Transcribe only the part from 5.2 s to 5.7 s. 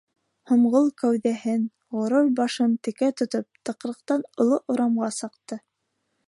сыҡты.